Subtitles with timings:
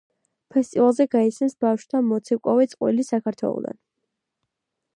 [0.53, 3.79] ფესტივალზე გაიცნეს ბავშვთა მოცეკვავე წყვილი საქართველოდან.